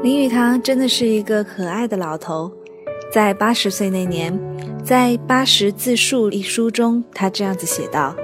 [0.00, 2.52] 林语堂真的是一个可爱的老头，
[3.12, 4.32] 在八十岁那年，
[4.84, 8.14] 在《八十自述》一书中，他这样子写道：“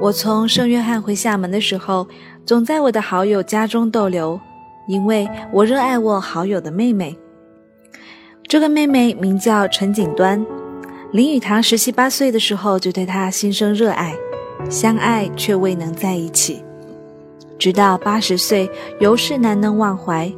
[0.00, 2.06] 我从圣约翰回厦门的时候，
[2.46, 4.40] 总在我的好友家中逗留，
[4.86, 7.18] 因为我热爱我好友的妹妹。
[8.46, 10.46] 这个妹妹名叫陈锦端。
[11.10, 14.14] 林语堂十七八岁的时候就对她心生热爱，
[14.70, 16.62] 相爱却未能在一起，
[17.58, 20.32] 直到八十岁，犹是难能忘怀。”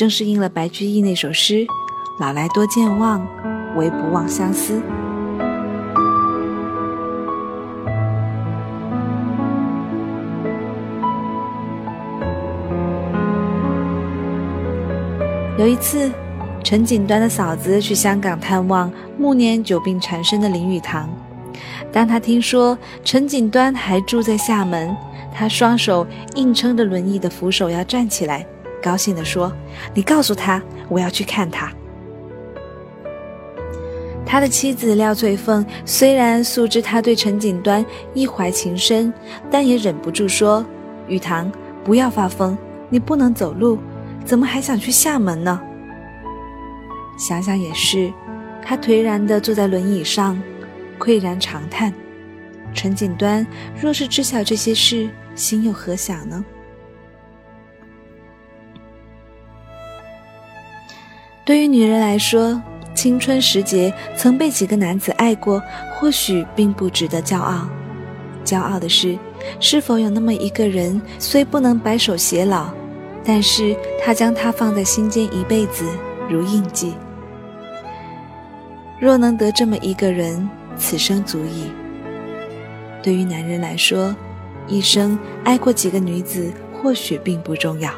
[0.00, 1.66] 正是应了白居易那首诗
[2.18, 3.20] ：“老来多健忘，
[3.76, 4.80] 唯不忘相思。”
[15.58, 16.10] 有一次，
[16.64, 21.10] 陈锦端的嫂子去香港探望暮年久病缠身的林语堂。
[21.92, 24.96] 当他听说陈锦端还住在厦门，
[25.34, 28.46] 他双手硬撑着轮椅的扶手要站起来。
[28.82, 29.52] 高兴地说
[29.94, 31.72] ：“你告诉他，我要去看他。”
[34.26, 39.12] 他的妻子廖翠凤虽然素知他对陈锦端一怀情深，
[39.50, 40.64] 但也忍不住说
[41.08, 41.50] ：“雨堂，
[41.82, 42.56] 不要发疯，
[42.88, 43.78] 你不能走路，
[44.24, 45.60] 怎么还想去厦门呢？”
[47.18, 48.12] 想想也是，
[48.62, 50.40] 他颓然地坐在轮椅上，
[50.98, 51.92] 喟然长叹
[52.72, 53.44] ：“陈锦端
[53.80, 56.44] 若是知晓这些事，心又何想呢？”
[61.44, 62.60] 对于女人来说，
[62.94, 65.60] 青春时节曾被几个男子爱过，
[65.94, 67.66] 或许并不值得骄傲。
[68.44, 69.18] 骄傲的是，
[69.58, 72.70] 是否有那么一个人，虽不能白首偕老，
[73.24, 75.84] 但是他将他放在心间一辈子，
[76.28, 76.94] 如印记。
[79.00, 81.70] 若能得这么一个人，此生足矣。
[83.02, 84.14] 对于男人来说，
[84.68, 87.90] 一生爱过几个女子，或许并不重要，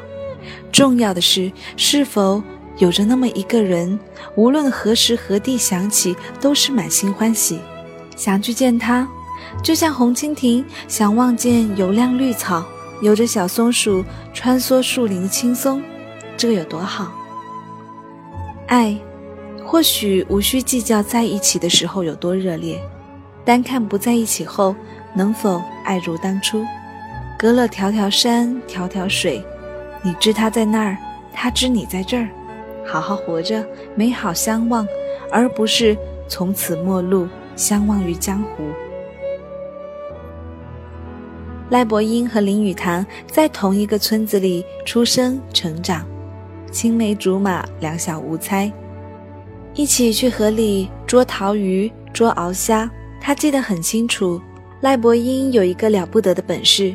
[0.71, 2.41] 重要的是是否。
[2.79, 3.99] 有着那么一个人，
[4.35, 7.61] 无论何时何地想起，都是满心欢喜，
[8.17, 9.07] 想去见他，
[9.63, 12.65] 就像红蜻蜓想望见油亮绿草，
[13.03, 15.83] 有着小松鼠穿梭树林的轻松，
[16.37, 17.13] 这有多好？
[18.69, 18.97] 爱，
[19.65, 22.81] 或许无需计较在一起的时候有多热烈，
[23.45, 24.75] 单看不在一起后
[25.15, 26.65] 能否爱如当初。
[27.39, 29.45] 隔了条条山，条条水，
[30.03, 30.97] 你知他在那儿，
[31.35, 32.29] 他知你在这儿。
[32.87, 34.87] 好好活着，美好相望，
[35.31, 35.97] 而不是
[36.29, 38.65] 从此陌路，相忘于江湖。
[41.71, 46.07] 赖伯英和林语堂在同一个村子里出生成长，
[46.71, 48.71] 青梅竹马，两小无猜，
[49.75, 52.91] 一起去河里捉桃鱼、捉鳌虾。
[53.19, 54.39] 他记得很清楚，
[54.81, 56.95] 赖伯英有一个了不得的本事，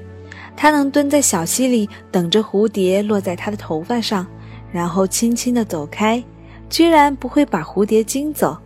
[0.55, 4.27] 他能蹲在小溪里等着蝴蝶落在他的头发上。
[4.71, 6.23] 然后轻轻地走开，
[6.69, 8.57] 居然不会把蝴蝶惊走。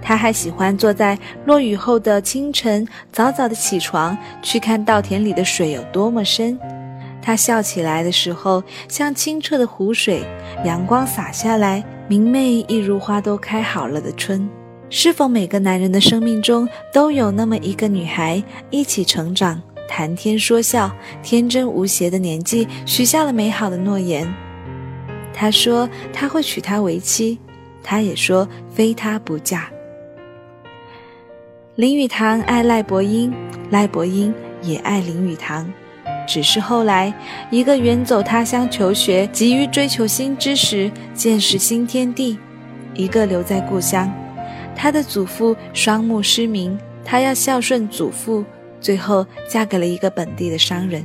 [0.00, 6.58] 他还喜欢坐在落雨后的清晨，早早的起床去看稻田里的水有多么深。
[7.22, 10.22] 他笑起来的时候像清澈的湖水，
[10.62, 14.46] 阳光洒下来，明媚一如花都开好了的春。
[14.90, 20.90] 是否每个男人的生命中都有那么一个女孩，一起成长，谈天说笑，
[21.22, 24.30] 天真无邪的年纪，许下了美好的诺言？
[25.34, 27.38] 他说他会娶她为妻，
[27.82, 29.68] 他也说非他不嫁。
[31.74, 33.34] 林语堂爱赖伯英，
[33.70, 35.68] 赖伯英也爱林语堂，
[36.24, 37.12] 只是后来
[37.50, 42.38] 一个远走他乡求学，急于追求新知识，见识新天地；
[42.94, 44.08] 一个留在故乡，
[44.76, 48.44] 他的祖父双目失明，他要孝顺祖父，
[48.80, 51.04] 最后嫁给了一个本地的商人。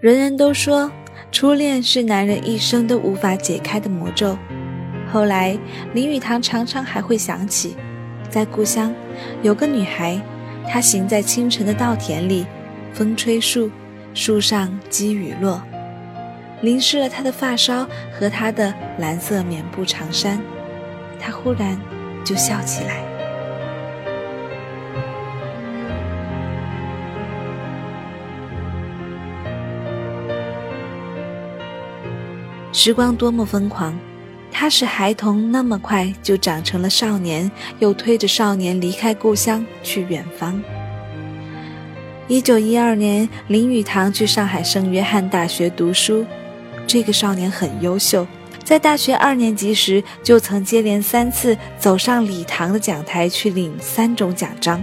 [0.00, 0.88] 人人都说。
[1.32, 4.36] 初恋是男人一生都无法解开的魔咒。
[5.10, 5.58] 后来，
[5.94, 7.74] 林语堂常常还会想起，
[8.28, 8.94] 在故乡
[9.40, 10.20] 有个女孩，
[10.68, 12.46] 她行在清晨的稻田里，
[12.92, 13.70] 风吹树，
[14.12, 15.62] 树上积雨落，
[16.60, 20.38] 淋湿了她的发梢和她的蓝色棉布长衫，
[21.18, 21.80] 她忽然
[22.22, 23.11] 就笑起来。
[32.72, 33.94] 时光多么疯狂，
[34.50, 40.60] 它使孩童那么快就长成了少年，又推着少年离开故乡去远方。
[42.28, 46.24] 一九一二年，林语堂去上海圣约翰大学读书。
[46.86, 48.26] 这个少年很优秀，
[48.64, 54.82] 在大学二年级时就曾接连三次走上礼堂的讲台去领三种奖章。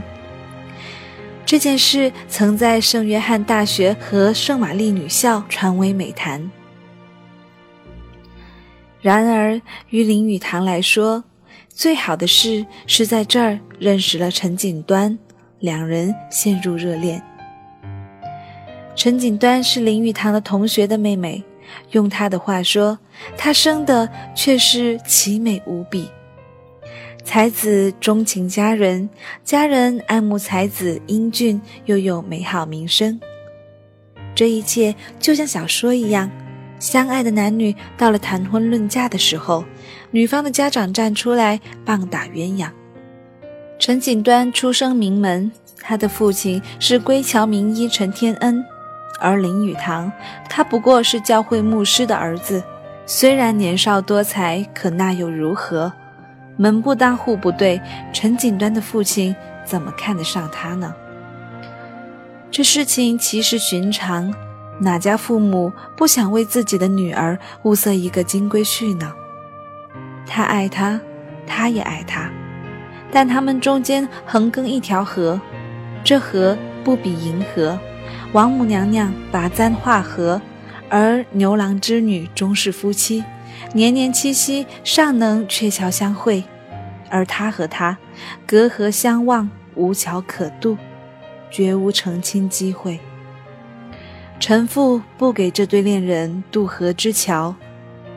[1.43, 6.51] 这件事曾在圣约翰大学和圣玛丽女校传为美谈。
[9.01, 11.23] 然而，于林语堂来说，
[11.69, 15.17] 最好的事是在这儿认识了陈锦端，
[15.59, 17.23] 两人陷入热恋。
[18.95, 21.41] 陈锦端是林语堂的同学的妹妹，
[21.91, 22.99] 用他的话说，
[23.37, 26.09] 她生的却是奇美无比。
[27.23, 29.09] 才子钟情佳人，
[29.45, 33.17] 佳人爱慕才子英俊，又有美好名声。
[34.35, 36.29] 这一切就像小说一样，
[36.79, 39.63] 相爱的男女到了谈婚论嫁的时候，
[40.11, 42.69] 女方的家长站出来棒打鸳鸯。
[43.77, 48.63] 陈锦端出生名门，他的父亲是归侨名医陈天恩。
[49.21, 50.09] 而林语堂，
[50.49, 52.63] 他不过是教会牧师的儿子，
[53.05, 55.91] 虽然年少多才，可那又如何？
[56.55, 57.81] 门不当户不对，
[58.13, 59.35] 陈锦端的父亲
[59.65, 60.93] 怎么看得上他呢？
[62.49, 64.33] 这事情其实寻常，
[64.79, 69.13] 哪家父母不想为自己的女儿物色一个金龟婿呢？
[70.25, 70.99] 他爱她，
[71.45, 72.29] 她也爱他，
[73.11, 75.39] 但他们中间横亘一条河，
[76.03, 77.77] 这河不比银河。
[78.31, 80.39] 王母娘娘把簪画河，
[80.87, 83.23] 而牛郎织女终是夫妻，
[83.73, 86.43] 年年七夕尚能鹊桥相会，
[87.09, 87.97] 而他和她
[88.45, 90.77] 隔河相望，无桥可渡，
[91.49, 92.99] 绝无成亲机会。
[94.39, 97.53] 陈父不给这对恋人渡河之桥，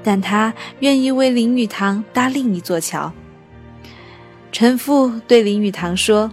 [0.05, 3.13] 但他愿意为林语堂搭另一座桥。
[4.53, 6.31] 陈父对林语堂说：“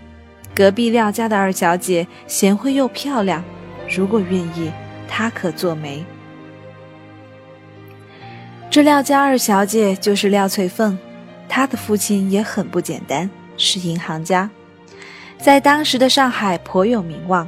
[0.54, 3.44] 隔壁廖家的二小姐贤惠又漂亮。”
[3.90, 4.72] 如果愿意，
[5.08, 6.06] 她可做媒。
[8.70, 10.98] 这廖家二小姐就是廖翠凤，
[11.48, 13.28] 她的父亲也很不简单，
[13.58, 14.50] 是银行家，
[15.40, 17.48] 在当时的上海颇有名望。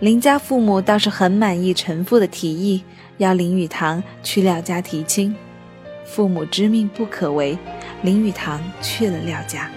[0.00, 2.82] 林家父母倒是很满意陈父的提议，
[3.18, 5.36] 要林语堂去廖家提亲。
[6.06, 7.58] 父母之命不可违，
[8.00, 9.70] 林语堂去了廖家。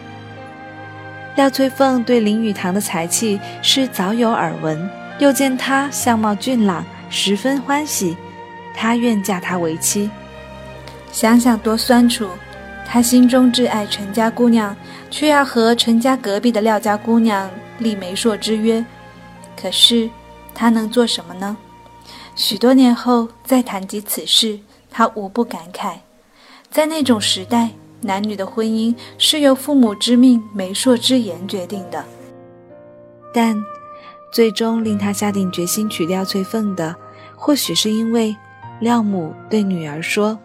[1.35, 4.89] 廖翠凤对林语堂的才气是早有耳闻。
[5.19, 8.17] 又见他相貌俊朗，十分欢喜，
[8.73, 10.09] 她愿嫁他为妻。
[11.11, 12.27] 想想多酸楚，
[12.87, 14.75] 他心中挚爱陈家姑娘，
[15.11, 17.47] 却要和陈家隔壁的廖家姑娘
[17.77, 18.83] 立媒妁之约。
[19.55, 20.09] 可是
[20.53, 21.57] 他能做什么呢？
[22.35, 24.59] 许多年后再谈及此事，
[24.89, 25.95] 他无不感慨，
[26.69, 27.69] 在那种时代，
[28.01, 32.03] 男女的婚姻是由父母之命、媒妁之言决定的。
[33.33, 33.63] 但。
[34.33, 36.95] 最终令他下定决心娶廖翠凤的，
[37.35, 38.35] 或许是因为
[38.79, 40.39] 廖母对女儿说：“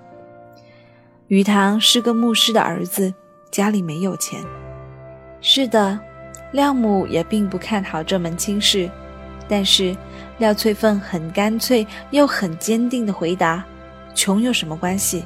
[1.28, 3.14] 余堂是个牧师的儿子，
[3.50, 4.44] 家里没有钱。”
[5.40, 5.98] 是的，
[6.52, 8.88] 廖母也并不看好这门亲事，
[9.46, 9.96] 但是
[10.38, 13.64] 廖翠凤很干脆又很坚定的回答
[14.14, 15.24] ：“穷有什么关系？”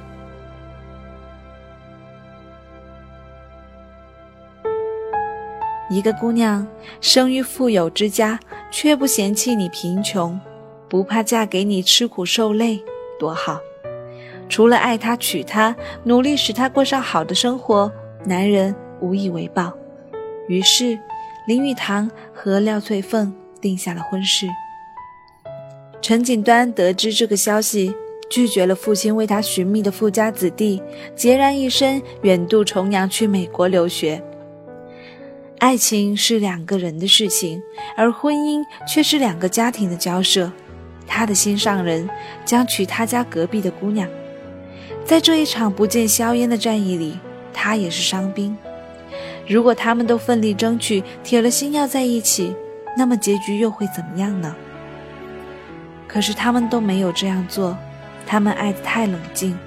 [5.89, 6.67] 一个姑娘
[7.03, 10.41] 生于富有之家，却不嫌弃你贫穷，
[10.89, 12.83] 不怕嫁给你吃苦受累，
[13.19, 13.61] 多好！
[14.49, 17.93] 除了爱她、娶她，努力使她过上好的生活，
[18.25, 19.73] 男人无以为报。
[20.49, 20.99] 于是，
[21.45, 24.47] 林语堂和廖翠凤定下了婚事。
[26.01, 27.95] 陈锦端得知这个消息，
[28.31, 30.81] 拒绝了父亲为他寻觅的富家子弟，
[31.17, 34.23] 孑然一身远渡重洋去美国留学。
[35.59, 37.61] 爱情是两个人的事情，
[37.97, 40.51] 而婚姻却是两个家庭的交涉。
[41.07, 42.09] 他的心上人
[42.45, 44.09] 将娶他家隔壁的姑娘，
[45.05, 47.19] 在这一场不见硝烟的战役里，
[47.53, 48.57] 他也是伤兵。
[49.47, 52.55] 如果他们都奋力争取，铁了心要在一起，
[52.97, 54.55] 那么结局又会怎么样呢？
[56.07, 57.77] 可是他们都没有这样做，
[58.27, 59.59] 他们爱得太冷静，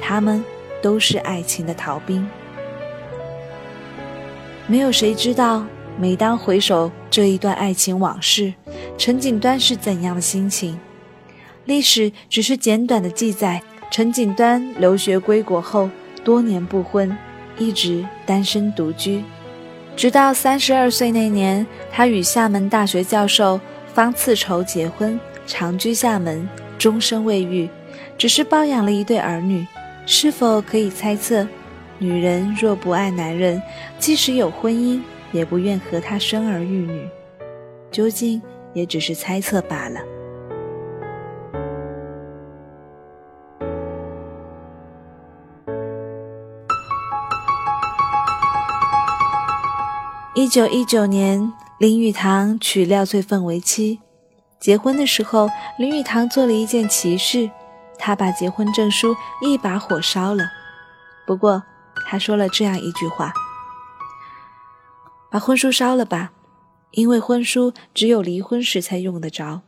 [0.00, 0.44] 他们
[0.80, 2.28] 都是爱情的逃兵。
[4.66, 5.66] 没有谁知道，
[5.98, 8.54] 每当回首这一段爱情往事，
[8.96, 10.78] 陈锦端是怎样的心情。
[11.64, 15.90] 历史只是简短的记载：陈锦端留学归国后，
[16.22, 17.16] 多年不婚，
[17.58, 19.22] 一直单身独居，
[19.96, 23.60] 直到三十二岁那年，他与厦门大学教授
[23.92, 26.48] 方次筹结婚，长居厦门，
[26.78, 27.68] 终身未育，
[28.16, 29.66] 只是抱养了一对儿女，
[30.06, 31.46] 是否可以猜测，
[31.98, 33.60] 女人若不爱男人，
[33.98, 35.00] 即使有婚姻，
[35.32, 37.08] 也不愿和他生儿育女？
[37.90, 38.40] 究竟
[38.74, 40.00] 也只是猜测罢了。
[50.38, 53.98] 一九一九年，林语堂娶廖翠凤为妻。
[54.60, 57.50] 结婚的时候，林语堂做了一件奇事，
[57.98, 60.48] 他把结婚证书一把火烧了。
[61.26, 61.64] 不过，
[62.06, 63.32] 他说了这样一句话
[65.28, 66.30] ：“把婚书烧了吧，
[66.92, 69.62] 因为婚书只有离婚时才用得着。”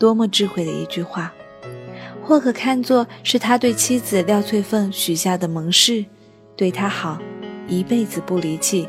[0.00, 1.32] 多么智慧的一句话，
[2.24, 6.04] 或可看作是他对妻子廖翠凤许下的盟誓，
[6.56, 7.20] 对她好，
[7.68, 8.88] 一辈子不离弃。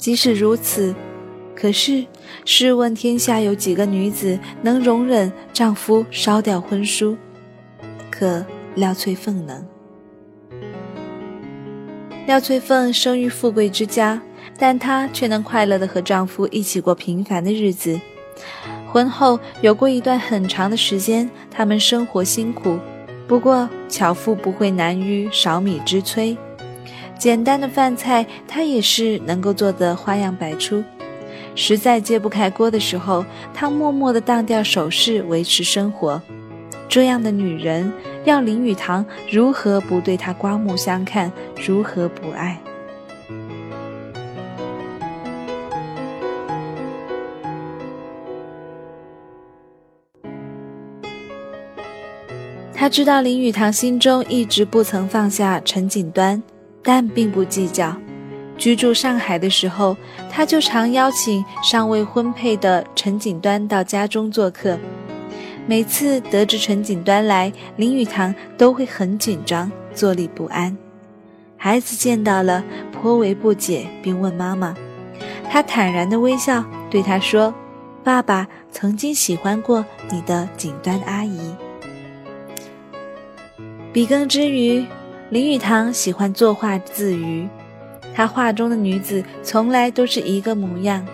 [0.00, 0.94] 即使如此，
[1.54, 2.06] 可是
[2.46, 7.14] 试问天下有几个女子能容忍丈夫烧掉婚书？
[8.10, 8.42] 可
[8.76, 9.62] 廖翠凤能。
[12.26, 14.20] 廖翠凤生于富贵之家，
[14.58, 18.00] 但她却能快乐的和丈夫一起过平凡的日子。
[18.90, 22.78] 婚后有过一段很长的时间，他们生活辛苦，
[23.28, 26.34] 不过巧妇不会难于勺米之炊。
[27.20, 30.82] 简单的饭菜，她也是能够做得花样百出。
[31.54, 33.22] 实在揭不开锅的时候，
[33.52, 36.22] 她默默地当掉首饰维持生活。
[36.88, 37.92] 这样的女人，
[38.24, 41.30] 让林语堂如何不对她刮目相看，
[41.62, 42.58] 如何不爱？
[52.74, 56.42] 他知道林语堂心中一直不曾放下陈锦端。
[56.82, 57.96] 但并不计较。
[58.56, 59.96] 居住上海的时候，
[60.30, 64.78] 他就常邀请尚未婚配的陈锦端到家中做客。
[65.66, 70.76] 每次得知陈锦端来，林语堂都会很紧张，坐立不安。
[71.56, 74.74] 孩子见到了，颇为不解，并问妈妈。
[75.48, 77.54] 他坦然的微笑，对他说
[78.04, 81.54] ：“爸爸曾经喜欢过你的锦端阿姨。”
[83.92, 84.84] 笔耕之余。
[85.30, 87.48] 林语堂喜欢作画自娱，
[88.12, 91.06] 他画中的女子从来都是一个模样，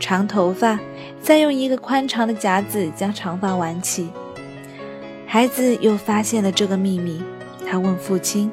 [0.00, 0.80] 长头发，
[1.20, 4.08] 再用一个宽长的夹子将长发挽起。
[5.26, 7.22] 孩子又发现了这个秘密，
[7.70, 8.50] 他问父亲：“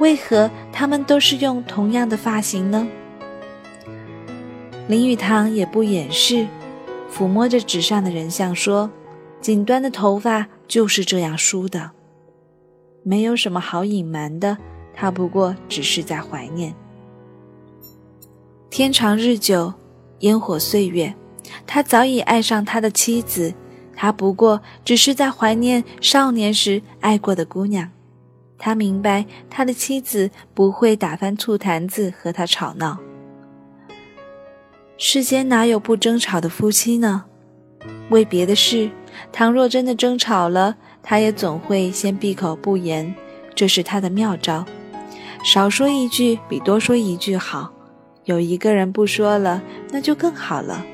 [0.00, 2.86] 为何他们都是用同样的发型呢？”
[4.86, 6.46] 林语堂也不掩饰，
[7.10, 8.90] 抚摸着纸上的人像说
[9.40, 11.92] ：“锦端的头发就是这样梳的。”
[13.08, 14.58] 没有什么好隐瞒的，
[14.92, 16.74] 他不过只是在怀念。
[18.68, 19.72] 天长日久，
[20.18, 21.14] 烟火岁月，
[21.68, 23.54] 他早已爱上他的妻子，
[23.94, 27.88] 他不过只是在怀念少年时爱过的姑娘。
[28.58, 32.98] 他明白他的妻子不会打翻醋坛子和他吵闹。
[34.98, 37.26] 世间哪有不争吵的夫妻呢？
[38.10, 38.90] 为别的事，
[39.30, 40.76] 倘若真的争吵了。
[41.08, 43.14] 他也总会先闭口不言，
[43.54, 44.64] 这是他的妙招。
[45.44, 47.72] 少说一句比多说一句好，
[48.24, 50.84] 有一个人不说了，那就更好了。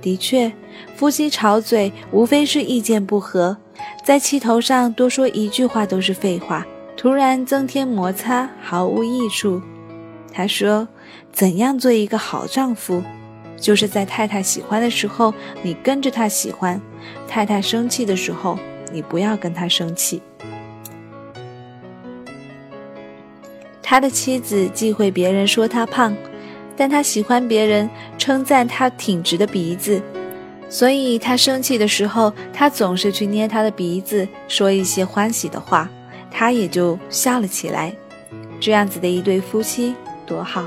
[0.00, 0.52] 的确，
[0.94, 3.56] 夫妻吵嘴无非是意见不合，
[4.04, 6.64] 在气头上多说一句话都是废话，
[6.96, 9.60] 突然增添摩擦毫无益处。
[10.32, 10.86] 他说
[11.32, 13.02] ：“怎样做一个好丈夫？
[13.60, 16.80] 就是在太太喜欢的时候，你跟着她喜欢；
[17.28, 18.56] 太太生气的时候。”
[18.92, 20.20] 你不要跟他生气。
[23.82, 26.16] 他的妻子忌讳别人说他胖，
[26.76, 30.00] 但他喜欢别人称赞他挺直的鼻子，
[30.68, 35.90] 所以他生气的时候，他总是去捏他的鼻子，说一些欢喜的话，
[36.30, 37.94] 他也就笑了起来。
[38.58, 39.94] 这样子的一对夫妻
[40.24, 40.64] 多好。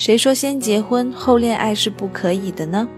[0.00, 2.88] 谁说先结婚后恋爱是不可以的呢？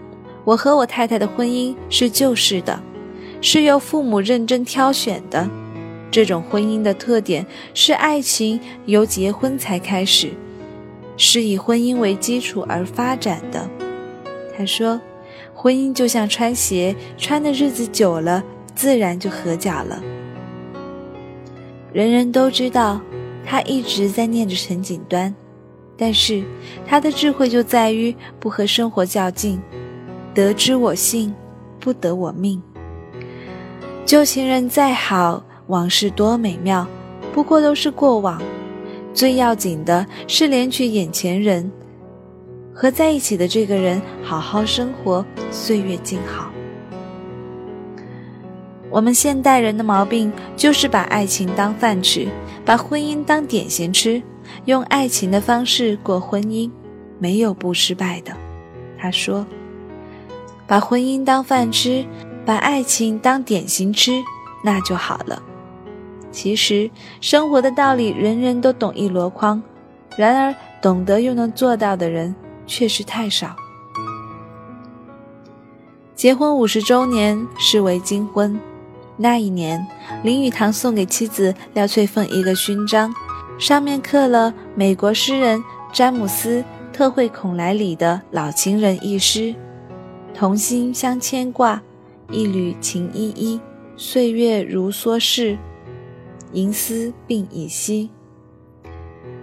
[0.45, 2.81] 我和我太太的婚姻是旧式的，
[3.41, 5.45] 是由父母认真挑选的。
[6.09, 10.29] 这种婚姻的特点是爱情由结婚才开始，
[11.17, 13.69] 是以婚姻为基础而发展的。
[14.57, 15.01] 他说，
[15.53, 18.41] 婚姻就像穿鞋，穿的日子久了，
[18.75, 20.01] 自然就合脚了。
[21.91, 23.01] 人人都知道，
[23.45, 25.35] 他一直在念着陈锦端。
[25.97, 26.43] 但是，
[26.87, 29.61] 他的智慧就在于不和生活较劲，
[30.33, 31.33] 得之我幸，
[31.79, 32.61] 不得我命。
[34.05, 36.85] 旧情人再好，往事多美妙，
[37.31, 38.41] 不过都是过往。
[39.13, 41.71] 最要紧的是怜取眼前人，
[42.73, 46.49] 和在一起的这个人好好生活，岁月静好。
[48.89, 52.27] 我们现代人的毛病就是把爱情当饭吃，
[52.65, 54.21] 把婚姻当点心吃，
[54.65, 56.69] 用爱情的方式过婚姻，
[57.19, 58.31] 没有不失败的。
[58.97, 59.45] 他说
[60.67, 62.05] ：“把婚姻当饭吃，
[62.45, 64.11] 把爱情当点心吃，
[64.63, 65.41] 那就好了。”
[66.31, 66.89] 其实
[67.21, 69.61] 生活的道理人人都懂一箩筐，
[70.17, 72.33] 然而懂得又能做到的人
[72.65, 73.55] 确实太少。
[76.15, 78.59] 结婚五十周年视为金婚。
[79.15, 79.85] 那一年，
[80.23, 83.13] 林语堂送给妻子廖翠凤一个勋章，
[83.59, 89.53] 上面刻了美国诗人詹姆斯·特惠孔莱里的老情人一诗
[90.33, 91.81] ：“同心相牵挂，
[92.31, 93.59] 一缕情依依，
[93.95, 95.57] 岁月如梭逝，
[96.51, 98.09] 银丝鬓已稀。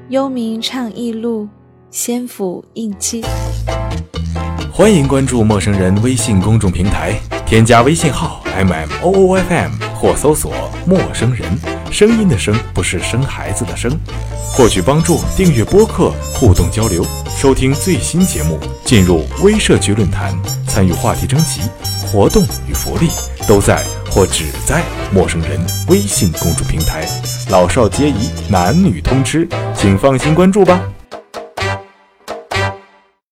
[0.08, 1.48] 幽冥唱忆录，
[1.90, 3.24] 仙府应期。”
[4.72, 10.52] 欢迎关注陌生人微信公众平台，添加微信号 m m o o f m 或搜索
[10.86, 11.46] “陌生人”，
[11.90, 13.90] 声音的声不是生孩子的生。
[14.52, 17.06] 获取帮助，订阅播客，互动交流，
[17.38, 20.34] 收听最新节目，进入微社区论坛，
[20.66, 21.60] 参与话题征集，
[22.06, 23.08] 活动与福利
[23.46, 24.82] 都在或只在
[25.12, 27.06] 陌生人微信公众平台，
[27.48, 30.80] 老少皆宜，男女通吃，请放心关注吧。